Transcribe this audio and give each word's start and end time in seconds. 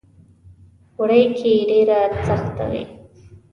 اوړي 0.97 1.23
کې 1.37 1.51
ډېره 1.69 1.99
سخته 2.27 2.63
وي. 2.71 2.83